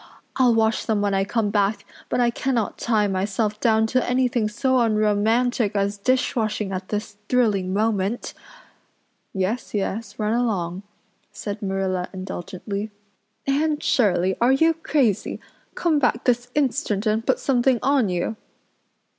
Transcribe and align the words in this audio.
I'll 0.35 0.55
wash 0.55 0.85
them 0.85 0.99
when 1.03 1.13
I 1.13 1.23
come 1.23 1.51
back, 1.51 1.85
but 2.09 2.19
I 2.19 2.31
cannot 2.31 2.79
tie 2.79 3.05
myself 3.07 3.59
down 3.59 3.85
to 3.85 4.03
anything 4.09 4.49
so 4.49 4.79
unromantic 4.79 5.75
as 5.75 5.99
dishwashing 5.99 6.71
at 6.71 6.89
this 6.89 7.17
thrilling 7.29 7.71
moment." 7.71 8.33
"Yes, 9.31 9.75
yes, 9.75 10.17
run 10.17 10.33
along," 10.33 10.81
said 11.31 11.61
Marilla 11.61 12.09
indulgently. 12.13 12.89
"Anne 13.45 13.79
Shirley 13.79 14.35
are 14.41 14.51
you 14.53 14.73
crazy? 14.73 15.39
Come 15.75 15.99
back 15.99 16.23
this 16.23 16.49
instant 16.55 17.05
and 17.05 17.23
put 17.23 17.37
something 17.37 17.77
on 17.83 18.09
you. 18.09 18.37